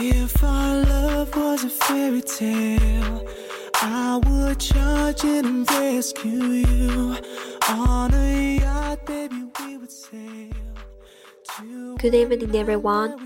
[0.00, 3.26] If our love was a fairy tale,
[3.74, 7.16] I would charge in and rescue you.
[7.68, 10.52] On a yacht, baby, we would sail.
[11.98, 13.16] Good evening, everyone！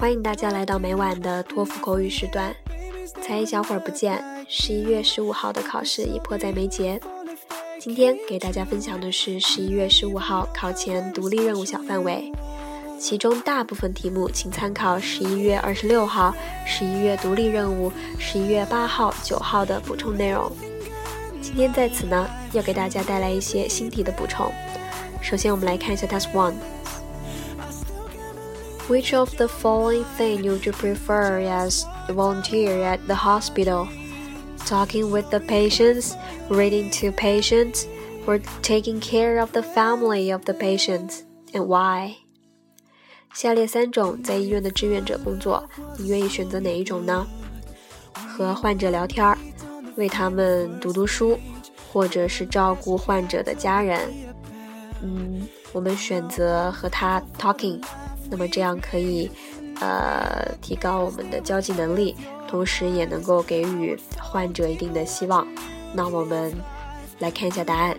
[0.00, 2.54] 欢迎大家来到每晚的托福口语时段。
[3.20, 6.98] 才一小会儿不见，十一月十五号的考试已迫在眉睫。
[7.78, 12.32] 今天给大家分享的是十一月十五号考前独立任务小范围。
[13.01, 16.33] 其中大部分题目请参考十一月二十六号、
[16.65, 20.51] 十一月独立任务、十一月八号、九号的补充内容。
[21.41, 24.51] 今天在此呢，要给大家带来一些新题的补充。
[25.21, 33.87] 首先，我们来看一下 Task One。Which of the following thing would you prefer as a volunteer at the hospital?
[34.65, 36.13] Talking with the patients,
[36.49, 37.85] reading to patients,
[38.25, 42.17] or taking care of the family of the patients, and why?
[43.34, 45.62] 下列三种在医院的志愿者工作，
[45.98, 47.26] 你愿意选择哪一种呢？
[48.12, 49.36] 和患者聊天儿，
[49.96, 51.38] 为他们读读书，
[51.92, 54.00] 或者是照顾患者的家人。
[55.02, 57.82] 嗯，我们选择和他 talking，
[58.30, 59.30] 那么这样可以
[59.80, 62.14] 呃提高我们的交际能力，
[62.46, 65.46] 同时也能够给予患者一定的希望。
[65.94, 66.54] 那我们
[67.18, 67.96] 来看一下答案。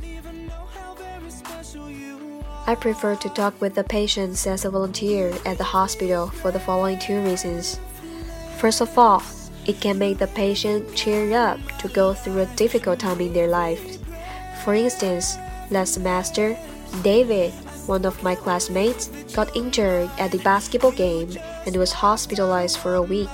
[2.66, 6.62] I prefer to talk with the patients as a volunteer at the hospital for the
[6.62, 7.78] following two reasons.
[8.58, 9.22] First of all,
[9.68, 13.50] it can make the patient cheer up to go through a difficult time in their
[13.50, 14.00] life.
[14.64, 15.36] For instance,
[15.72, 16.58] last semester,
[17.02, 17.52] David,
[17.86, 23.02] one of my classmates, got injured at the basketball game and was hospitalized for a
[23.02, 23.30] week.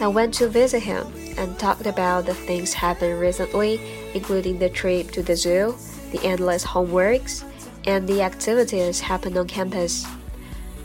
[0.00, 3.78] I went to visit him and talked about the things happened recently,
[4.14, 5.76] including the trip to the zoo,
[6.12, 7.44] the endless homeworks,
[7.86, 10.06] and the activities happened on campus.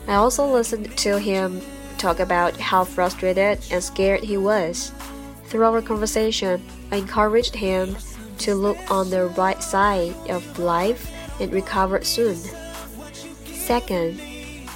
[0.08, 1.62] I also listened to him
[1.98, 4.92] talk about how frustrated and scared he was.
[5.46, 6.62] Through our conversation,
[6.92, 7.98] I encouraged him
[8.40, 12.38] to look on the right side of life and recover soon.
[13.46, 14.22] Second,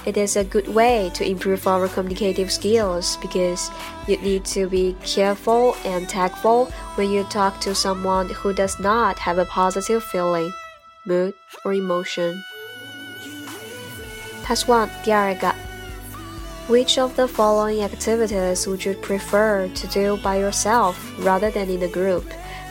[0.04, 3.70] it is a good way to improve our communicative skills because
[4.08, 6.66] you need to be careful and tactful
[6.96, 10.52] when you talk to someone who does not have a positive feeling
[11.05, 11.33] mood
[11.63, 12.35] or emotion.
[14.45, 15.53] Task one 第二个
[16.69, 21.81] Which of the following activities would you prefer to do by yourself rather than in
[21.83, 22.23] a group?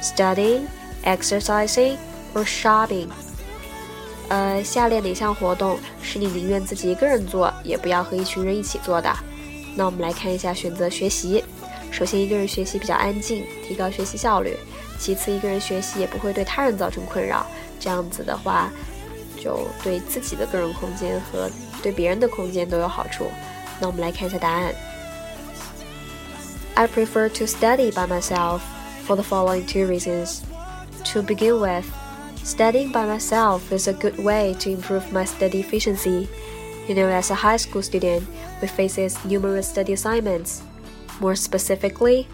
[0.03, 0.67] Studying,
[1.05, 1.97] exercising,
[2.35, 3.09] or shopping?
[4.29, 9.11] 呃，下列哪项活动是你宁愿自己一个人做，也不要和一群人一起做的？
[9.75, 11.43] 那我们来看一下选择学习。
[11.91, 14.53] 首先，一个人学习比较安静，提高学习效率；
[14.99, 17.47] 其次，一个人学习也不会对他人造成困扰。
[17.81, 18.71] 这样子的话，
[19.39, 21.51] 就对自己的个人空间和
[21.83, 23.27] 对别人的空间都有好处。
[23.81, 24.75] 那我们来看一下答案。
[26.75, 28.61] I prefer to study by myself
[29.07, 30.41] for the following two reasons.
[31.13, 31.87] To begin with,
[32.45, 36.29] studying by myself is a good way to improve my study efficiency.
[36.89, 38.27] You know, as a high school student,
[38.61, 40.63] we faces numerous study assignments.
[41.21, 42.29] More specifically,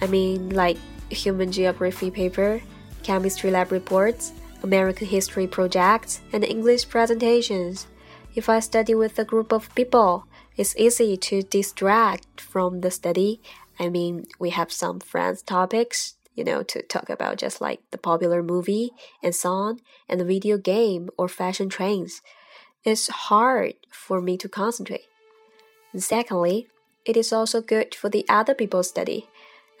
[0.00, 0.78] I mean like
[1.10, 2.60] human geography paper,
[3.02, 4.32] chemistry lab reports,
[4.63, 7.87] American history projects, and English presentations.
[8.35, 13.41] If I study with a group of people, it's easy to distract from the study.
[13.79, 17.97] I mean, we have some friends topics, you know, to talk about just like the
[17.97, 18.91] popular movie
[19.23, 22.21] and song and the video game or fashion trends.
[22.83, 25.07] It's hard for me to concentrate.
[25.93, 26.67] And secondly,
[27.05, 29.29] it is also good for the other people's study.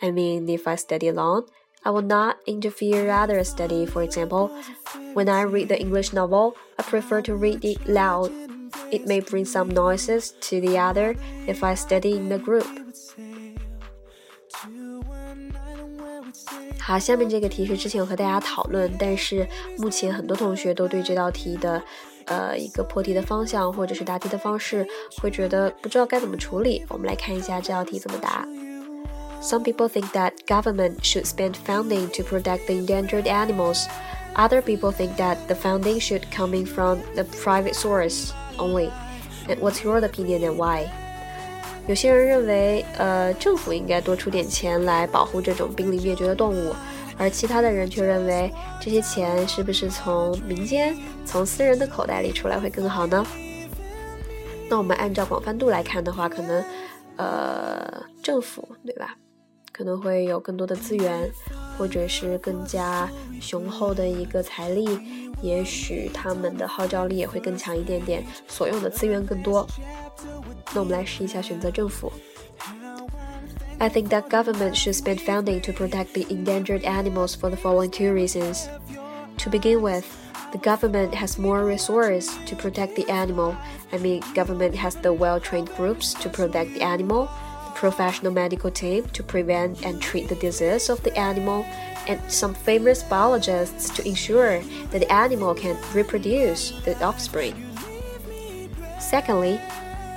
[0.01, 1.45] I mean, if I study alone,
[1.84, 3.86] I will not interfere other study.
[3.86, 4.50] For example,
[5.14, 8.32] when I read the English novel, I prefer to read it loud.
[8.90, 11.14] It may bring some noises to the other
[11.46, 12.66] if I study in a group.
[16.80, 19.46] 好，下面这个题是之前有和大家讨论，但是
[19.78, 21.82] 目前很多同学都对这道题的，
[22.26, 24.86] 呃，一个破题的方向或者是答题的方式，
[25.20, 26.84] 会觉得不知道该怎么处理。
[26.88, 28.46] 我们来看一下这道题怎么答。
[29.40, 33.86] some people think that government should spend funding to protect the endangered animals.
[34.34, 38.90] Other people think that the funding should coming from the private source only.
[39.48, 40.88] And what's your opinion and why?
[41.86, 46.74] 有些人认为，呃，政府应该多出点钱来保护这种濒临灭绝的动物，
[47.16, 53.24] 而其他的人却认为，这些钱是不是从民间、从私人的口袋里出来会更好呢？
[54.68, 56.64] 那我们按照广泛度来看的话，可能，
[57.16, 59.14] 呃，政府，对吧？
[59.80, 61.30] 可能会有更多的资源，
[61.76, 63.08] 或者是更加
[63.40, 64.88] 雄厚的一个财力，
[65.42, 69.66] 也许他们的号召力也会更强一点点，所用的资源更多。
[70.74, 72.12] 那我们来试一下选择政府。
[73.78, 78.12] I think that government should spend funding to protect the endangered animals for the following two
[78.12, 78.68] reasons.
[79.38, 80.06] To begin with,
[80.52, 83.54] the government has more resources to protect the animal.
[83.92, 87.49] I mean, government has the well-trained groups to protect the animal, the
[87.81, 91.65] professional medical team to prevent and treat the disease of the animal,
[92.07, 94.61] and some famous biologists to ensure
[94.91, 97.57] that the animal can reproduce the offspring.
[98.99, 99.59] Secondly,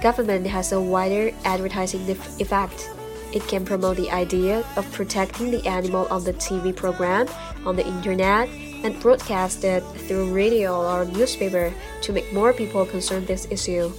[0.03, 2.05] government has a wider advertising
[2.39, 2.91] effect
[3.33, 7.27] it can promote the idea of protecting the animal on the TV program,
[7.65, 8.49] on the internet,
[8.85, 11.73] and broadcast it through radio or newspaper
[12.03, 13.91] to make more people concerned this issue.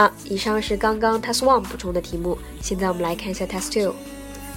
[0.00, 3.94] 啊，以上是刚刚 Test One 补充的题目，现在我们来看一下 Test Two。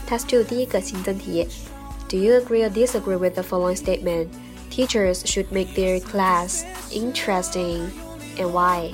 [0.07, 1.45] Test Two 第一个新增题
[2.07, 4.27] ：Do you agree or disagree with the following statement?
[4.71, 6.61] Teachers should make their class
[6.91, 7.81] interesting,
[8.37, 8.93] and why?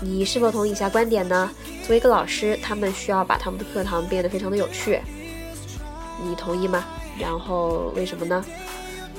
[0.00, 1.50] 你是否同意以下观点呢？
[1.82, 5.00] 作为一个老师，他们需要把他们的课堂变得非常的有趣。
[6.22, 6.84] 你同意吗？
[7.18, 8.44] 然后为什么呢？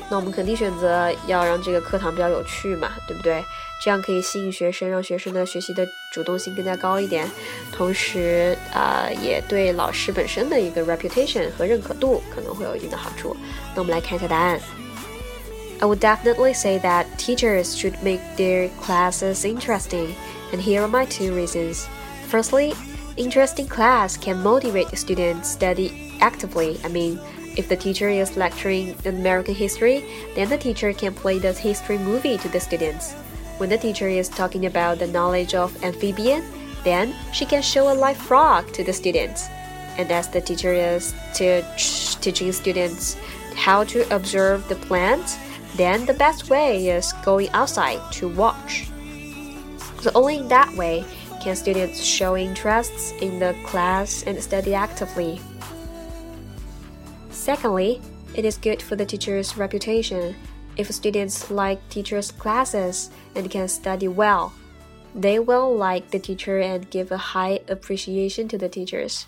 [0.10, 3.44] 那我们肯定选择要让这个课堂比较有趣嘛，对不对？
[3.84, 7.29] 这样可以吸引学生，让学生的学习的主动性更加高一点，
[7.73, 13.37] 同时啊，也对老师本身的一个 reputation 和认可度可能会有一定的好处。
[13.75, 14.61] 那我们来看一下答案。
[15.81, 20.09] I would definitely say that teachers should make their classes interesting.
[20.53, 21.87] And here are my two reasons.
[22.29, 22.75] Firstly,
[23.17, 26.79] interesting class can motivate the students study actively.
[26.85, 27.19] I mean,
[27.57, 30.05] if the teacher is lecturing American history,
[30.35, 33.15] then the teacher can play the history movie to the students.
[33.58, 36.44] When the teacher is talking about the knowledge of amphibian,
[36.84, 39.48] then she can show a live frog to the students.
[39.98, 41.14] And as the teacher is
[42.20, 43.16] teaching students
[43.56, 45.38] how to observe the plants,
[45.78, 48.88] then the best way is going outside to watch.
[50.02, 51.06] So only in that way
[51.42, 55.40] can students show interests in the class and study actively.
[57.30, 58.02] Secondly,
[58.36, 60.36] it is good for the teacher's reputation.
[60.78, 64.54] If students like teachers' classes and can study well,
[65.16, 69.28] they will like the teacher and give a high appreciation to the teachers.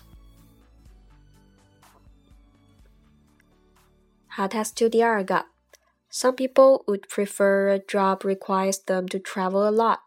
[6.10, 10.00] Some people would prefer a job requires them to travel a lot.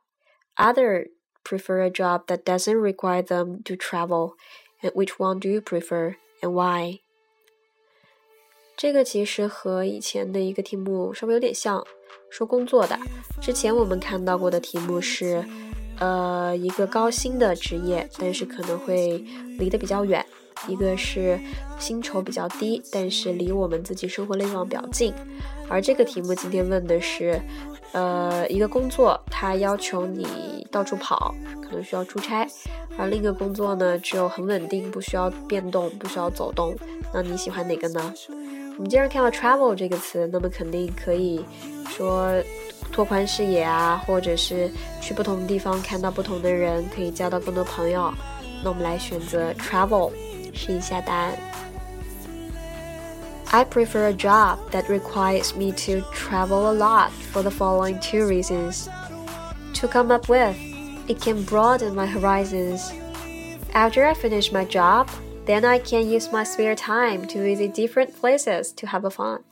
[0.58, 1.08] Other
[1.44, 4.36] prefer a job that doesn't require them to travel.
[4.82, 7.00] And which one do you prefer and why?
[8.82, 11.86] 这个其实和以前的一个题目稍微有点像，
[12.32, 12.98] 说工作的。
[13.40, 15.46] 之前我们看到过的题目是，
[16.00, 19.24] 呃，一个高薪的职业，但是可能会
[19.60, 20.20] 离得比较远；
[20.68, 21.40] 一个是
[21.78, 25.14] 薪酬比较低，但是离我们自己生活内容比较近。
[25.70, 27.40] 而这个题目今天问的是。
[27.94, 32.48] 呃，一个工作它要求你到处跑，可能需要出差；
[32.98, 36.74] 而另一个工作呢，只有很稳定，不需要变动，不需要走动。
[37.14, 38.14] 那你喜欢哪个呢？
[38.81, 41.45] 我们经常看到 travel 这个词，那么肯定可以
[41.89, 42.31] 说
[42.93, 44.71] 拓宽视野啊，或者是
[45.01, 48.13] 去不同的地方看到不同的人，可以交到更多朋友。
[48.63, 50.13] 那我们来选择 travel，
[50.53, 51.37] 试一下答案。
[53.51, 58.89] I prefer a job that requires me to travel a lot for the following two reasons.
[59.75, 60.57] To come up with,
[61.07, 62.93] it can broaden my horizons.
[63.73, 65.07] After I finish my job,
[65.46, 69.44] then I can use my spare time to visit different places to have a fun.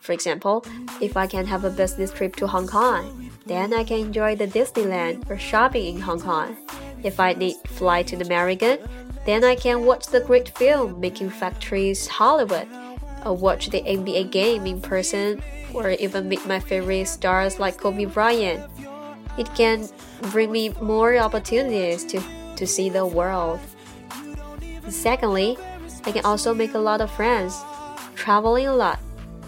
[0.00, 0.64] For example,
[1.00, 4.46] if I can have a business trip to Hong Kong, then I can enjoy the
[4.46, 6.56] Disneyland or shopping in Hong Kong.
[7.02, 8.78] If I need fly to the American,
[9.26, 12.68] then I can watch the great film making factories Hollywood
[13.24, 15.42] or watch the NBA game in person,
[15.74, 18.64] or even meet my favorite stars like Kobe Bryant.
[19.38, 19.88] It can
[20.32, 22.22] bring me more opportunities to,
[22.56, 23.60] to see the world.
[24.89, 25.57] Secondly,
[26.05, 27.55] I can also make a lot of friends.
[28.15, 28.99] Traveling a lot.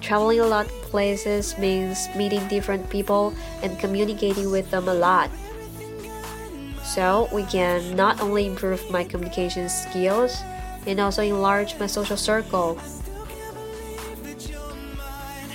[0.01, 5.29] Traveling a lot places means meeting different people and communicating with them a lot.
[6.83, 10.37] So we can not only improve my communication skills
[10.85, 12.77] and also enlarge my social circle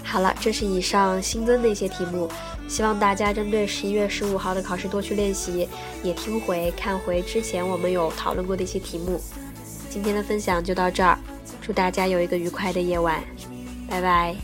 [0.04, 2.28] 好了，这是以上新增的一些题目，
[2.68, 5.66] 希望大家针对十一月十五号的考试多去练习，
[6.02, 9.18] 也听回看回之前我们有讨论过的一些题目。
[9.97, 11.17] 今天的分享就到这儿，
[11.59, 13.19] 祝大家有一个愉快的夜晚，
[13.89, 14.35] 拜拜。